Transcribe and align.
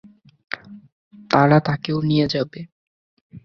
তারা 1.29 1.57
তাকেও 1.59 1.97
নিয়ে 2.01 2.25
যাবে। 2.27 2.59